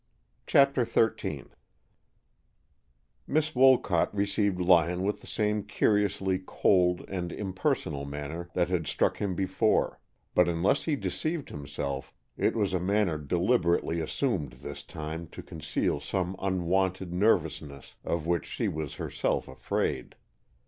CHAPTER 0.47 0.83
XIII 0.83 1.45
Miss 3.27 3.53
Wolcott 3.53 4.11
received 4.15 4.59
Lyon 4.59 5.03
with 5.03 5.21
the 5.21 5.27
same 5.27 5.61
curiously 5.61 6.39
cold 6.43 7.05
and 7.07 7.31
impersonal 7.31 8.03
manner 8.05 8.49
that 8.55 8.67
had 8.67 8.87
struck 8.87 9.17
him 9.17 9.35
before, 9.35 9.99
but 10.33 10.47
unless 10.47 10.85
he 10.85 10.95
deceived 10.95 11.49
himself, 11.49 12.15
it 12.35 12.55
was 12.55 12.73
a 12.73 12.79
manner 12.79 13.19
deliberately 13.19 13.99
assumed 14.01 14.53
this 14.53 14.81
time 14.81 15.27
to 15.27 15.43
conceal 15.43 15.99
some 15.99 16.35
unwonted 16.39 17.13
nervousness 17.13 17.93
of 18.03 18.25
which 18.25 18.47
she 18.47 18.67
was 18.67 18.95
herself 18.95 19.47
afraid. 19.47 20.15